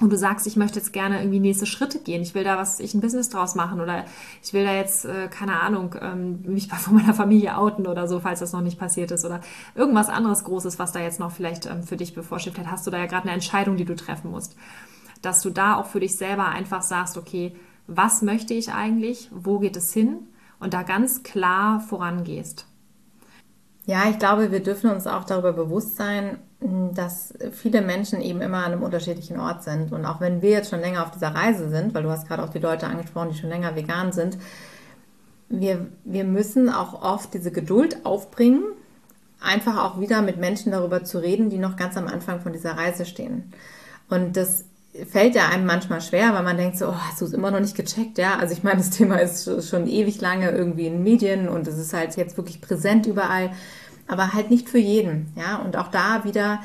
[0.00, 2.78] und du sagst, ich möchte jetzt gerne irgendwie nächste Schritte gehen, ich will da was,
[2.78, 4.04] ich ein Business draus machen oder
[4.42, 8.20] ich will da jetzt, äh, keine Ahnung, ähm, mich von meiner Familie outen oder so,
[8.20, 9.40] falls das noch nicht passiert ist oder
[9.74, 12.54] irgendwas anderes Großes, was da jetzt noch vielleicht ähm, für dich bevorsteht.
[12.54, 14.56] Vielleicht hast du da ja gerade eine Entscheidung, die du treffen musst.
[15.22, 17.56] Dass du da auch für dich selber einfach sagst, okay,
[17.88, 20.28] was möchte ich eigentlich, wo geht es hin
[20.60, 22.67] und da ganz klar vorangehst.
[23.88, 26.36] Ja, ich glaube, wir dürfen uns auch darüber bewusst sein,
[26.92, 29.92] dass viele Menschen eben immer an einem unterschiedlichen Ort sind.
[29.92, 32.42] Und auch wenn wir jetzt schon länger auf dieser Reise sind, weil du hast gerade
[32.42, 34.36] auch die Leute angesprochen, die schon länger vegan sind,
[35.48, 38.62] wir, wir müssen auch oft diese Geduld aufbringen,
[39.40, 42.76] einfach auch wieder mit Menschen darüber zu reden, die noch ganz am Anfang von dieser
[42.76, 43.54] Reise stehen.
[44.10, 44.66] Und das
[45.08, 47.60] fällt ja einem manchmal schwer, weil man denkt so, oh, hast du es immer noch
[47.60, 48.36] nicht gecheckt, ja?
[48.38, 51.92] Also ich meine, das Thema ist schon ewig lange irgendwie in Medien und es ist
[51.92, 53.50] halt jetzt wirklich präsent überall
[54.08, 55.32] aber halt nicht für jeden.
[55.36, 56.60] Ja, und auch da wieder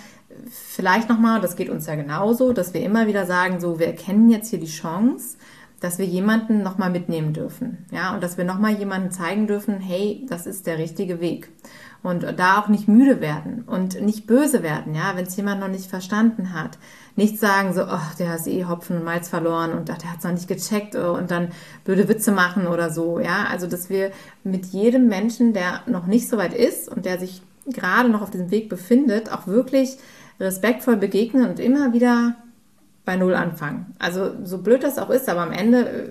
[0.50, 4.32] vielleicht nochmal, das geht uns ja genauso, dass wir immer wieder sagen, so, wir erkennen
[4.32, 5.38] jetzt hier die Chance,
[5.80, 7.86] dass wir jemanden nochmal mitnehmen dürfen.
[7.92, 11.50] Ja, und dass wir nochmal jemanden zeigen dürfen, hey, das ist der richtige Weg.
[12.04, 15.70] Und da auch nicht müde werden und nicht böse werden, ja, wenn es jemand noch
[15.70, 16.78] nicht verstanden hat.
[17.16, 20.24] Nicht sagen so, oh, der hat eh Hopfen und Malz verloren und der hat es
[20.24, 21.50] noch nicht gecheckt oh, und dann
[21.86, 23.46] blöde Witze machen oder so, ja.
[23.50, 24.12] Also, dass wir
[24.44, 28.32] mit jedem Menschen, der noch nicht so weit ist und der sich gerade noch auf
[28.32, 29.98] diesem Weg befindet, auch wirklich
[30.39, 32.36] respektvoll begegnen und immer wieder
[33.06, 33.96] bei Null anfangen.
[34.00, 36.10] Also so blöd das auch ist, aber am Ende äh,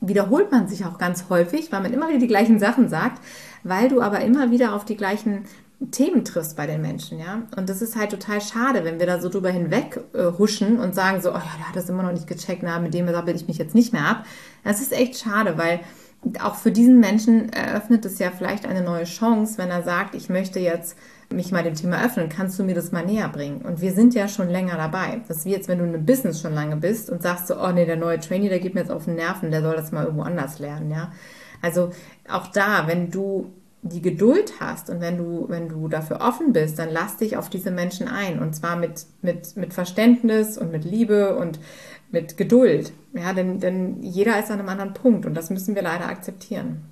[0.00, 3.22] wiederholt man sich auch ganz häufig, weil man immer wieder die gleichen Sachen sagt,
[3.64, 5.44] weil du aber immer wieder auf die gleichen
[5.90, 7.42] Themen triffst bei den Menschen, ja.
[7.56, 10.94] Und das ist halt total schade, wenn wir da so drüber hinweg äh, huschen und
[10.94, 13.34] sagen so, oh ja, der hat das immer noch nicht gecheckt, na, mit dem sabbel
[13.34, 14.24] ich mich jetzt nicht mehr ab.
[14.62, 15.80] Das ist echt schade, weil
[16.42, 20.28] auch für diesen Menschen eröffnet es ja vielleicht eine neue Chance, wenn er sagt, ich
[20.28, 20.98] möchte jetzt
[21.32, 23.62] mich mal dem Thema öffnen, kannst du mir das mal näher bringen?
[23.62, 25.22] Und wir sind ja schon länger dabei.
[25.28, 27.58] Das ist wie jetzt, wenn du in einem Business schon lange bist und sagst so,
[27.58, 29.92] oh nee, der neue Trainee, der geht mir jetzt auf den Nerven, der soll das
[29.92, 31.10] mal irgendwo anders lernen, ja.
[31.62, 31.90] Also
[32.28, 36.78] auch da, wenn du die Geduld hast und wenn du, wenn du dafür offen bist,
[36.78, 38.38] dann lass dich auf diese Menschen ein.
[38.38, 41.58] Und zwar mit, mit, mit Verständnis und mit Liebe und
[42.10, 42.92] mit Geduld.
[43.14, 46.82] Ja, denn, denn jeder ist an einem anderen Punkt und das müssen wir leider akzeptieren.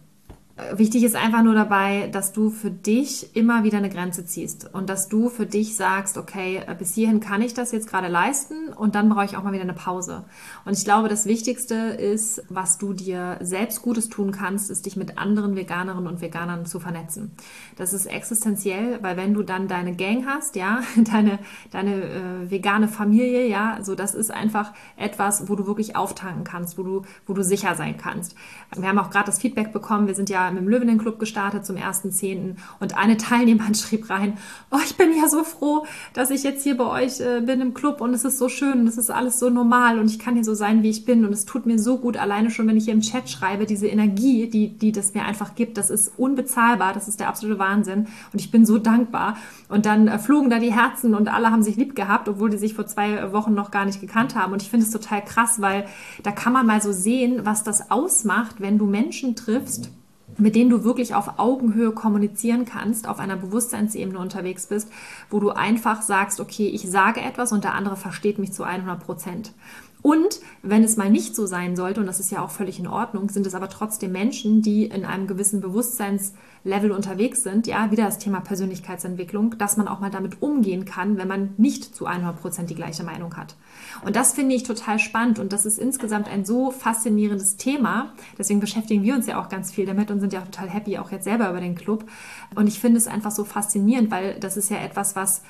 [0.73, 4.91] Wichtig ist einfach nur dabei, dass du für dich immer wieder eine Grenze ziehst und
[4.91, 8.97] dass du für dich sagst, okay, bis hierhin kann ich das jetzt gerade leisten und
[8.97, 10.25] dann brauche ich auch mal wieder eine Pause.
[10.65, 14.97] Und ich glaube, das Wichtigste ist, was du dir selbst Gutes tun kannst, ist dich
[14.97, 17.31] mit anderen Veganerinnen und Veganern zu vernetzen.
[17.77, 21.39] Das ist existenziell, weil wenn du dann deine Gang hast, ja, deine,
[21.71, 26.79] deine äh, vegane Familie, ja, so das ist einfach etwas, wo du wirklich auftanken kannst,
[26.79, 28.35] wo du, wo du sicher sein kannst.
[28.77, 31.65] Wir haben auch gerade das Feedback bekommen, wir sind ja mit dem Löwinnen Club gestartet
[31.65, 32.57] zum 1.10.
[32.81, 34.39] Und eine Teilnehmerin schrieb rein,
[34.71, 37.75] oh, ich bin ja so froh, dass ich jetzt hier bei euch äh, bin im
[37.75, 40.35] Club und es ist so schön und es ist alles so normal und ich kann
[40.35, 42.77] hier so sein, wie ich bin und es tut mir so gut, alleine schon, wenn
[42.77, 46.13] ich hier im Chat schreibe, diese Energie, die, die das mir einfach gibt, das ist
[46.17, 49.37] unbezahlbar, das ist der absolute Wahnsinn und ich bin so dankbar.
[49.69, 52.59] Und dann äh, flogen da die Herzen und alle haben sich lieb gehabt, obwohl die
[52.59, 54.53] sich vor zwei Wochen noch gar nicht gekannt haben.
[54.53, 55.87] Und ich finde es total krass, weil
[56.23, 59.91] da kann man mal so sehen, was das ausmacht, wenn du Menschen triffst,
[60.39, 64.91] mit denen du wirklich auf Augenhöhe kommunizieren kannst, auf einer Bewusstseinsebene unterwegs bist,
[65.31, 69.05] wo du einfach sagst, okay, ich sage etwas und der andere versteht mich zu 100
[69.05, 69.53] Prozent.
[70.01, 72.87] Und wenn es mal nicht so sein sollte, und das ist ja auch völlig in
[72.87, 78.05] Ordnung, sind es aber trotzdem Menschen, die in einem gewissen Bewusstseinslevel unterwegs sind, ja, wieder
[78.05, 82.41] das Thema Persönlichkeitsentwicklung, dass man auch mal damit umgehen kann, wenn man nicht zu 100
[82.41, 83.57] Prozent die gleiche Meinung hat.
[84.05, 88.13] Und das finde ich total spannend und das ist insgesamt ein so faszinierendes Thema.
[88.39, 90.99] Deswegen beschäftigen wir uns ja auch ganz viel damit und sind ja auch total happy,
[90.99, 92.05] auch jetzt selber über den Club.
[92.55, 95.43] Und ich finde es einfach so faszinierend, weil das ist ja etwas, was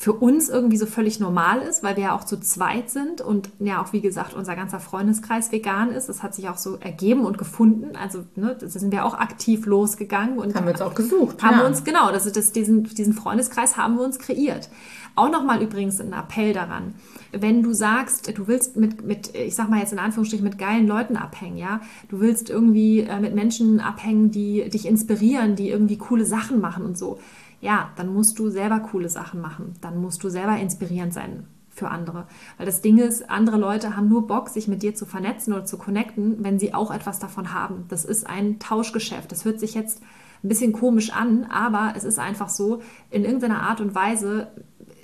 [0.00, 3.50] für uns irgendwie so völlig normal ist, weil wir ja auch zu zweit sind und
[3.58, 6.08] ja auch, wie gesagt, unser ganzer Freundeskreis vegan ist.
[6.08, 7.94] Das hat sich auch so ergeben und gefunden.
[7.96, 11.42] Also, ne, da sind wir auch aktiv losgegangen und haben wir uns auch gesucht.
[11.42, 11.58] Haben ja.
[11.58, 14.70] wir uns, genau, das, das, diesen, diesen Freundeskreis haben wir uns kreiert.
[15.16, 16.94] Auch nochmal übrigens ein Appell daran.
[17.32, 20.86] Wenn du sagst, du willst mit, mit, ich sag mal jetzt in Anführungsstrichen, mit geilen
[20.88, 25.98] Leuten abhängen, ja, du willst irgendwie äh, mit Menschen abhängen, die dich inspirieren, die irgendwie
[25.98, 27.18] coole Sachen machen und so
[27.60, 29.74] ja, dann musst du selber coole Sachen machen.
[29.80, 32.26] Dann musst du selber inspirierend sein für andere.
[32.56, 35.64] Weil das Ding ist, andere Leute haben nur Bock, sich mit dir zu vernetzen oder
[35.64, 37.84] zu connecten, wenn sie auch etwas davon haben.
[37.88, 39.30] Das ist ein Tauschgeschäft.
[39.30, 40.02] Das hört sich jetzt
[40.42, 44.48] ein bisschen komisch an, aber es ist einfach so, in irgendeiner Art und Weise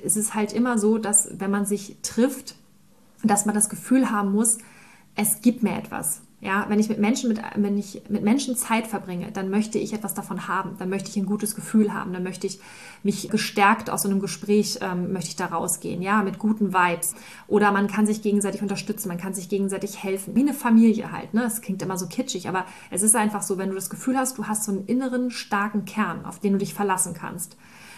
[0.02, 2.56] ist es halt immer so, dass wenn man sich trifft,
[3.22, 4.58] dass man das Gefühl haben muss,
[5.14, 6.22] es gibt mir etwas.
[6.46, 9.92] Ja, wenn ich mit Menschen, mit, wenn ich mit Menschen Zeit verbringe, dann möchte ich
[9.92, 10.76] etwas davon haben.
[10.78, 12.12] Dann möchte ich ein gutes Gefühl haben.
[12.12, 12.60] Dann möchte ich
[13.02, 16.02] mich gestärkt aus so einem Gespräch, ähm, möchte ich da rausgehen.
[16.02, 17.16] Ja, mit guten Vibes.
[17.48, 19.08] Oder man kann sich gegenseitig unterstützen.
[19.08, 20.36] Man kann sich gegenseitig helfen.
[20.36, 21.34] Wie eine Familie halt.
[21.34, 21.42] Ne?
[21.42, 24.38] Es klingt immer so kitschig, aber es ist einfach so, wenn du das Gefühl hast,
[24.38, 27.56] du hast so einen inneren starken Kern, auf den du dich verlassen kannst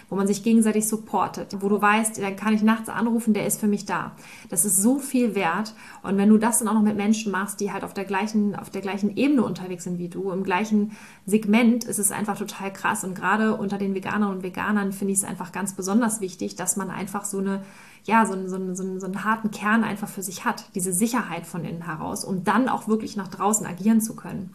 [0.09, 3.61] wo man sich gegenseitig supportet, wo du weißt, dann kann ich nachts anrufen, der ist
[3.61, 4.13] für mich da.
[4.49, 5.75] Das ist so viel wert.
[6.03, 8.57] Und wenn du das dann auch noch mit Menschen machst, die halt auf der gleichen,
[8.57, 10.93] auf der gleichen Ebene unterwegs sind wie du, im gleichen
[11.27, 13.05] Segment, ist es einfach total krass.
[13.05, 16.77] Und gerade unter den Veganern und Veganern finde ich es einfach ganz besonders wichtig, dass
[16.77, 17.63] man einfach so eine
[18.05, 21.65] ja, so, so, so, so einen harten Kern einfach für sich hat, diese Sicherheit von
[21.65, 24.55] innen heraus, um dann auch wirklich nach draußen agieren zu können.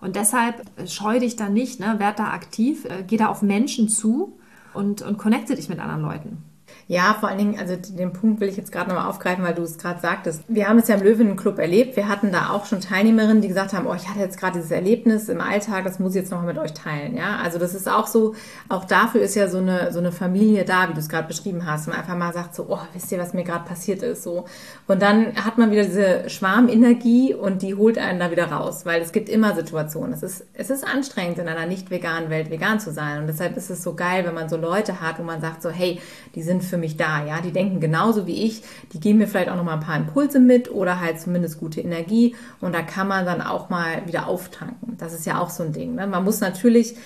[0.00, 3.88] Und deshalb scheu dich da nicht, ne, werd da aktiv, äh, geh da auf Menschen
[3.88, 4.32] zu,
[4.74, 6.49] und, und connecte dich mit anderen Leuten.
[6.88, 9.62] Ja, vor allen Dingen, also den Punkt will ich jetzt gerade nochmal aufgreifen, weil du
[9.62, 10.42] es gerade sagtest.
[10.48, 11.96] Wir haben es ja im Löwenclub erlebt.
[11.96, 14.72] Wir hatten da auch schon Teilnehmerinnen, die gesagt haben, oh, ich hatte jetzt gerade dieses
[14.72, 17.16] Erlebnis im Alltag, das muss ich jetzt nochmal mit euch teilen.
[17.16, 18.34] Ja, also das ist auch so,
[18.68, 21.64] auch dafür ist ja so eine, so eine Familie da, wie du es gerade beschrieben
[21.64, 21.86] hast.
[21.86, 24.46] Man einfach mal sagt so, oh, wisst ihr, was mir gerade passiert ist, so.
[24.88, 29.00] Und dann hat man wieder diese Schwarmenergie und die holt einen da wieder raus, weil
[29.00, 30.12] es gibt immer Situationen.
[30.12, 33.20] Es ist, es ist anstrengend, in einer nicht veganen Welt vegan zu sein.
[33.20, 35.70] Und deshalb ist es so geil, wenn man so Leute hat, wo man sagt so,
[35.70, 36.00] hey,
[36.34, 39.48] die sind für mich da, ja, die denken genauso wie ich, die geben mir vielleicht
[39.48, 43.08] auch noch mal ein paar Impulse mit oder halt zumindest gute Energie und da kann
[43.08, 44.96] man dann auch mal wieder auftanken.
[44.98, 45.94] Das ist ja auch so ein Ding.
[45.94, 46.06] Ne?
[46.06, 46.96] Man muss natürlich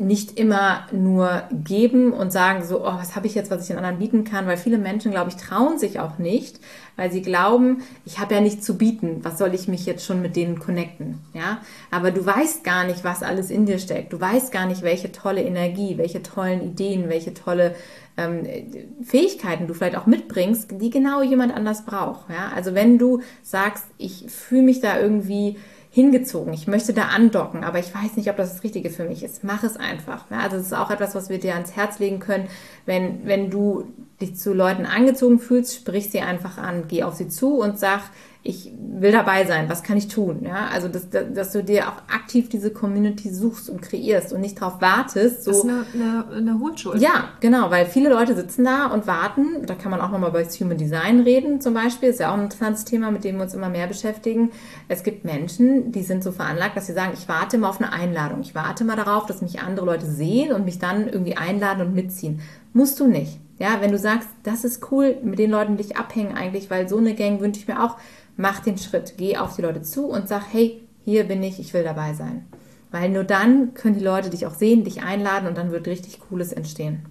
[0.00, 3.76] nicht immer nur geben und sagen so, oh, was habe ich jetzt, was ich den
[3.76, 6.58] anderen bieten kann, weil viele Menschen, glaube ich, trauen sich auch nicht,
[6.96, 10.22] weil sie glauben, ich habe ja nichts zu bieten, was soll ich mich jetzt schon
[10.22, 11.58] mit denen connecten, ja?
[11.90, 14.12] Aber du weißt gar nicht, was alles in dir steckt.
[14.12, 17.74] Du weißt gar nicht, welche tolle Energie, welche tollen Ideen, welche tolle
[18.16, 18.46] ähm,
[19.04, 22.50] Fähigkeiten du vielleicht auch mitbringst, die genau jemand anders braucht, ja?
[22.54, 25.56] Also wenn du sagst, ich fühle mich da irgendwie
[25.90, 26.54] hingezogen.
[26.54, 29.42] Ich möchte da andocken, aber ich weiß nicht, ob das das Richtige für mich ist.
[29.42, 30.30] Mach es einfach.
[30.30, 32.46] Ja, also es ist auch etwas, was wir dir ans Herz legen können,
[32.86, 33.84] wenn, wenn du
[34.20, 38.02] dich zu Leuten angezogen fühlst, sprich sie einfach an, geh auf sie zu und sag,
[38.42, 40.40] ich will dabei sein, was kann ich tun?
[40.42, 44.60] Ja, also dass, dass du dir auch aktiv diese Community suchst und kreierst und nicht
[44.60, 45.44] darauf wartest.
[45.44, 45.50] So.
[45.50, 47.02] Das ist eine, eine, eine Hohlschuld.
[47.02, 49.66] Ja, genau, weil viele Leute sitzen da und warten.
[49.66, 52.08] Da kann man auch nochmal über das Human Design reden zum Beispiel.
[52.08, 54.52] Ist ja auch ein interessantes Thema, mit dem wir uns immer mehr beschäftigen.
[54.88, 57.92] Es gibt Menschen, die sind so veranlagt, dass sie sagen, ich warte mal auf eine
[57.92, 58.40] Einladung.
[58.40, 61.94] Ich warte mal darauf, dass mich andere Leute sehen und mich dann irgendwie einladen und
[61.94, 62.40] mitziehen.
[62.72, 63.38] Musst du nicht.
[63.58, 66.96] Ja, wenn du sagst, das ist cool, mit den Leuten dich abhängen eigentlich, weil so
[66.96, 67.98] eine Gang wünsche ich mir auch,
[68.36, 71.74] mach den Schritt, geh auf die Leute zu und sag, hey, hier bin ich, ich
[71.74, 72.46] will dabei sein.
[72.90, 76.20] Weil nur dann können die Leute dich auch sehen, dich einladen und dann wird richtig
[76.28, 77.06] Cooles entstehen.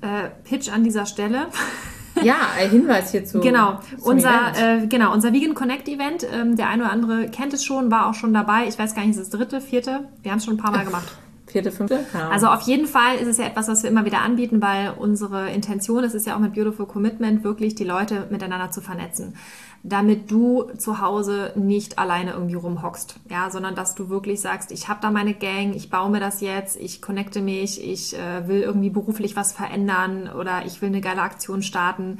[0.00, 1.46] Äh, Pitch an dieser Stelle.
[2.22, 3.40] ja, ein Hinweis hierzu.
[3.40, 7.64] Genau, unser, äh, genau, unser Vegan Connect Event, ähm, der eine oder andere kennt es
[7.64, 8.66] schon, war auch schon dabei.
[8.66, 10.08] Ich weiß gar nicht, ist es das dritte, vierte?
[10.22, 11.08] Wir haben es schon ein paar Mal gemacht
[11.52, 12.04] vierte, fünfte.
[12.12, 12.30] Ja.
[12.30, 15.50] Also auf jeden Fall ist es ja etwas, was wir immer wieder anbieten, weil unsere
[15.50, 19.34] Intention ist es ja auch mit Beautiful Commitment wirklich die Leute miteinander zu vernetzen,
[19.84, 24.88] damit du zu Hause nicht alleine irgendwie rumhockst, ja, sondern dass du wirklich sagst, ich
[24.88, 28.62] habe da meine Gang, ich baue mir das jetzt, ich connecte mich, ich äh, will
[28.62, 32.18] irgendwie beruflich was verändern oder ich will eine geile Aktion starten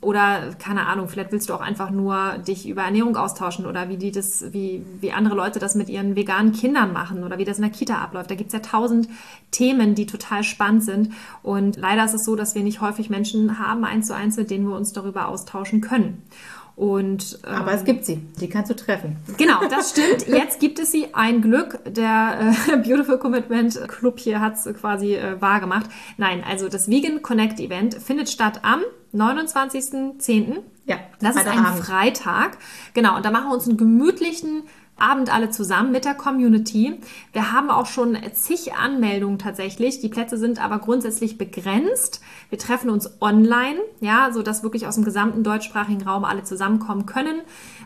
[0.00, 3.96] oder keine Ahnung, vielleicht willst du auch einfach nur dich über Ernährung austauschen oder wie
[3.96, 7.58] die das, wie, wie andere Leute das mit ihren veganen Kindern machen oder wie das
[7.58, 8.30] in der Kita abläuft.
[8.30, 9.08] Da gibt's ja tausend
[9.50, 11.14] Themen, die total spannend sind.
[11.42, 14.52] Und leider ist es so, dass wir nicht häufig Menschen haben, eins zu eins, mit
[14.52, 16.22] denen wir uns darüber austauschen können.
[16.78, 19.16] Und, ähm, Aber es gibt sie, die kannst du treffen.
[19.36, 20.28] Genau, das stimmt.
[20.28, 21.12] Jetzt gibt es sie.
[21.12, 21.80] Ein Glück.
[21.84, 25.90] Der äh, Beautiful Commitment Club hier hat es quasi äh, wahr gemacht.
[26.18, 30.58] Nein, also das Vegan Connect Event findet statt am 29.10.
[30.84, 31.84] Ja, das ist ein Abend.
[31.84, 32.58] Freitag.
[32.94, 34.62] Genau, und da machen wir uns einen gemütlichen
[35.00, 36.98] Abend alle zusammen mit der Community.
[37.32, 40.00] Wir haben auch schon zig Anmeldungen tatsächlich.
[40.00, 42.20] Die Plätze sind aber grundsätzlich begrenzt.
[42.50, 47.06] Wir treffen uns online, ja, so dass wirklich aus dem gesamten deutschsprachigen Raum alle zusammenkommen
[47.06, 47.40] können.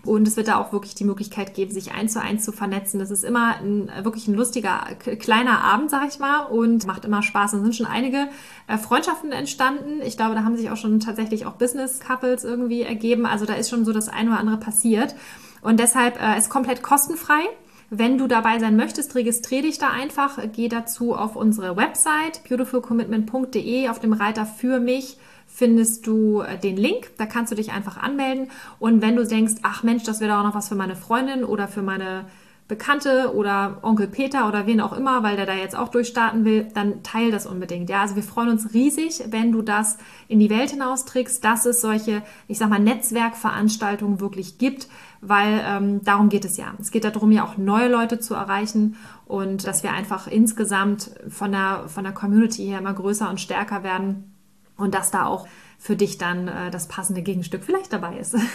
[0.04, 2.98] Und es wird da auch wirklich die Möglichkeit geben, sich eins zu eins zu vernetzen.
[2.98, 4.80] Das ist immer ein, wirklich ein lustiger,
[5.18, 7.54] kleiner Abend, sag ich mal, und macht immer Spaß.
[7.54, 8.28] Und sind schon einige
[8.66, 10.00] äh, Freundschaften entstanden.
[10.04, 13.26] Ich glaube, da haben sich auch schon tatsächlich auch Business Couples irgendwie ergeben.
[13.26, 15.14] Also da ist schon so das eine oder andere passiert.
[15.62, 17.40] Und deshalb äh, ist komplett kostenfrei.
[17.88, 20.38] Wenn du dabei sein möchtest, registriere dich da einfach.
[20.52, 23.88] Geh dazu auf unsere Website beautifulcommitment.de.
[23.88, 27.10] Auf dem Reiter für mich findest du äh, den Link.
[27.18, 28.50] Da kannst du dich einfach anmelden.
[28.78, 31.44] Und wenn du denkst, ach Mensch, das wäre doch auch noch was für meine Freundin
[31.44, 32.24] oder für meine
[32.72, 36.68] Bekannte oder Onkel Peter oder wen auch immer, weil der da jetzt auch durchstarten will,
[36.72, 37.90] dann teil das unbedingt.
[37.90, 41.82] Ja, also wir freuen uns riesig, wenn du das in die Welt hinausträgst, dass es
[41.82, 44.88] solche, ich sag mal, Netzwerkveranstaltungen wirklich gibt,
[45.20, 46.72] weil ähm, darum geht es ja.
[46.80, 51.52] Es geht darum, ja auch neue Leute zu erreichen und dass wir einfach insgesamt von
[51.52, 54.32] der, von der Community her immer größer und stärker werden
[54.78, 55.46] und dass da auch
[55.82, 58.36] für dich dann äh, das passende Gegenstück vielleicht dabei ist.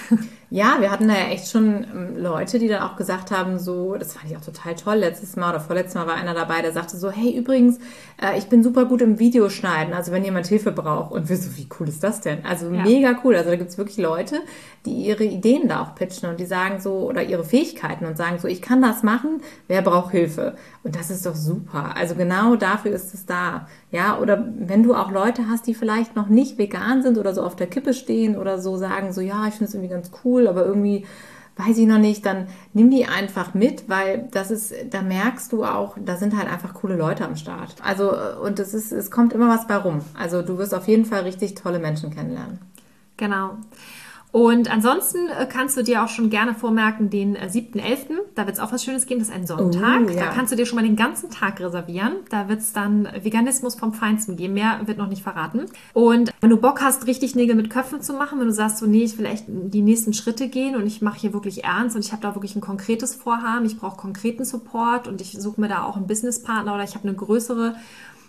[0.50, 3.96] Ja, wir hatten da ja echt schon ähm, Leute, die dann auch gesagt haben, so,
[3.98, 4.96] das fand ich auch total toll.
[4.96, 7.80] Letztes Mal oder vorletztes Mal war einer dabei, der sagte so, hey, übrigens,
[8.22, 11.12] äh, ich bin super gut im Videoschneiden, also wenn jemand Hilfe braucht.
[11.12, 12.46] Und wir so, wie cool ist das denn?
[12.46, 12.82] Also ja.
[12.82, 13.36] mega cool.
[13.36, 14.40] Also da gibt es wirklich Leute,
[14.86, 18.40] die ihre Ideen da auch pitchen und die sagen so, oder ihre Fähigkeiten und sagen
[18.40, 20.56] so, ich kann das machen, wer braucht Hilfe?
[20.84, 21.98] Und das ist doch super.
[21.98, 23.68] Also genau dafür ist es da.
[23.92, 27.42] Ja, oder wenn du auch Leute hast, die vielleicht noch nicht vegan sind oder so
[27.42, 30.48] auf der Kippe stehen oder so sagen so, ja, ich finde es irgendwie ganz cool,
[30.48, 31.06] aber irgendwie
[31.58, 35.66] weiß ich noch nicht, dann nimm die einfach mit, weil das ist, da merkst du
[35.66, 37.76] auch, da sind halt einfach coole Leute am Start.
[37.84, 38.12] Also,
[38.44, 40.02] und es ist, es kommt immer was bei rum.
[40.18, 42.60] Also du wirst auf jeden Fall richtig tolle Menschen kennenlernen.
[43.18, 43.58] Genau.
[44.32, 47.98] Und ansonsten äh, kannst du dir auch schon gerne vormerken, den 7.11., äh,
[48.36, 50.02] da wird es auch was Schönes geben, das ist ein Sonntag.
[50.06, 50.26] Oh, ja.
[50.26, 52.18] Da kannst du dir schon mal den ganzen Tag reservieren.
[52.30, 54.54] Da wird es dann Veganismus vom Feinsten geben.
[54.54, 55.66] Mehr wird noch nicht verraten.
[55.94, 58.86] Und wenn du Bock hast, richtig Nägel mit Köpfen zu machen, wenn du sagst, so,
[58.86, 62.04] nee, ich will echt die nächsten Schritte gehen und ich mache hier wirklich ernst und
[62.04, 65.70] ich habe da wirklich ein konkretes Vorhaben, ich brauche konkreten Support und ich suche mir
[65.70, 67.76] da auch einen Businesspartner oder ich habe eine größere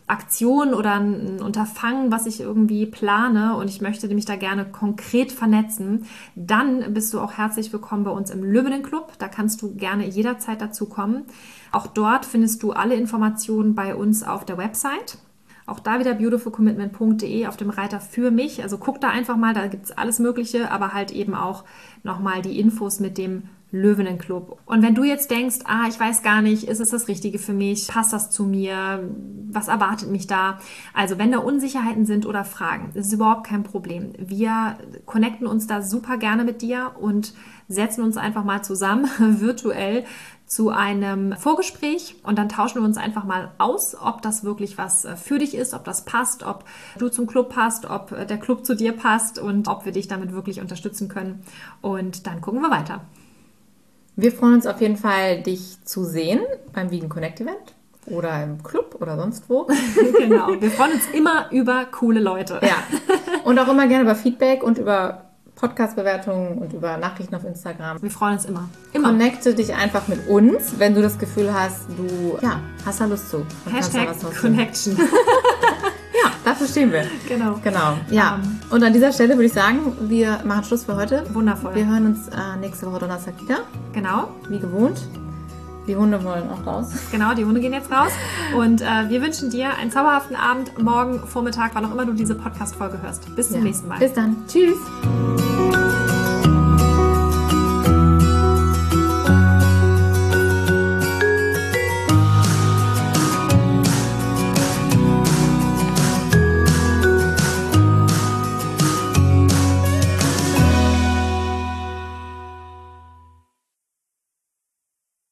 [0.09, 5.31] Aktion oder ein Unterfangen, was ich irgendwie plane und ich möchte mich da gerne konkret
[5.33, 9.13] vernetzen, dann bist du auch herzlich willkommen bei uns im Löwinnen Club.
[9.19, 11.25] Da kannst du gerne jederzeit dazu kommen.
[11.73, 15.19] Auch dort findest du alle Informationen bei uns auf der Website.
[15.67, 18.63] Auch da wieder beautifulcommitment.de auf dem Reiter für mich.
[18.63, 21.65] Also guck da einfach mal, da gibt es alles Mögliche, aber halt eben auch
[22.03, 24.59] nochmal die Infos mit dem Löwenenclub.
[24.65, 27.53] Und wenn du jetzt denkst, ah, ich weiß gar nicht, ist es das Richtige für
[27.53, 27.89] mich?
[27.89, 29.09] Passt das zu mir?
[29.51, 30.59] Was erwartet mich da?
[30.95, 34.13] Also, wenn da Unsicherheiten sind oder Fragen, ist überhaupt kein Problem.
[34.19, 37.35] Wir connecten uns da super gerne mit dir und
[37.69, 39.09] setzen uns einfach mal zusammen
[39.41, 40.05] virtuell
[40.47, 45.05] zu einem Vorgespräch und dann tauschen wir uns einfach mal aus, ob das wirklich was
[45.05, 46.65] äh, für dich ist, ob das passt, ob
[46.99, 50.09] du zum Club passt, ob äh, der Club zu dir passt und ob wir dich
[50.09, 51.43] damit wirklich unterstützen können.
[51.83, 53.03] Und dann gucken wir weiter.
[54.21, 56.41] Wir freuen uns auf jeden Fall, dich zu sehen
[56.73, 59.69] beim Vegan Connect Event oder im Club oder sonst wo.
[60.19, 60.61] genau.
[60.61, 62.59] Wir freuen uns immer über coole Leute.
[62.61, 62.83] Ja.
[63.45, 68.03] Und auch immer gerne über Feedback und über Podcast-Bewertungen und über Nachrichten auf Instagram.
[68.03, 68.69] Wir freuen uns immer.
[68.93, 69.11] immer.
[69.11, 73.31] Connecte dich einfach mit uns, wenn du das Gefühl hast, du ja, hast da Lust
[73.31, 73.47] zu.
[73.71, 74.99] Hashtag Connection.
[76.49, 77.05] ja, dafür stehen wir.
[77.29, 77.61] Genau.
[77.63, 77.99] Genau.
[78.11, 78.35] Ja.
[78.35, 78.61] Um, ähm.
[78.71, 81.25] und an dieser Stelle würde ich sagen, wir machen Schluss für heute.
[81.35, 81.75] Wundervoll.
[81.75, 83.61] Wir hören uns äh, nächste Woche Donnerstag wieder.
[83.93, 84.29] Genau.
[84.49, 84.99] Wie gewohnt.
[85.87, 86.93] Die Hunde wollen auch raus.
[87.11, 88.13] Genau, die Hunde gehen jetzt raus.
[88.55, 92.35] Und äh, wir wünschen dir einen zauberhaften Abend, morgen, Vormittag, wann auch immer du diese
[92.35, 93.35] Podcast-Folge hörst.
[93.35, 93.65] Bis zum ja.
[93.65, 93.99] nächsten Mal.
[93.99, 94.37] Bis dann.
[94.47, 94.77] Tschüss.